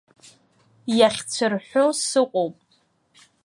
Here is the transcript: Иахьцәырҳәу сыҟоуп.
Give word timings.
Иахьцәырҳәу 0.99 1.89
сыҟоуп. 2.05 2.55